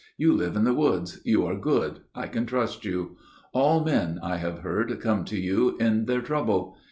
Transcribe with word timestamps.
You 0.17 0.33
live 0.33 0.55
in 0.55 0.63
the 0.63 0.73
woods. 0.73 1.21
You 1.25 1.45
are 1.45 1.55
good. 1.55 1.99
I 2.15 2.25
can 2.25 2.47
trust 2.47 2.85
you. 2.85 3.17
All 3.53 3.83
men, 3.85 4.19
I 4.23 4.37
have 4.37 4.61
heard, 4.63 4.99
come 4.99 5.25
to 5.25 5.39
you 5.39 5.77
in 5.79 6.05
their 6.05 6.21
trouble. 6.23 6.75